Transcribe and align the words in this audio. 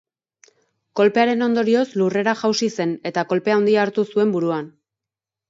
Kolpearen 0.99 1.47
ondorioz, 1.47 1.83
lurrera 2.03 2.33
jausi 2.41 2.71
zen, 2.77 2.95
eta 3.11 3.25
kolpe 3.35 3.55
handia 3.59 3.85
hartu 3.85 4.09
zuen 4.15 4.35
buruan. 4.39 4.69